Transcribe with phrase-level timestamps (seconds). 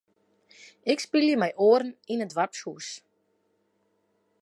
[0.91, 2.87] Ik spylje mei oaren yn it doarpshûs.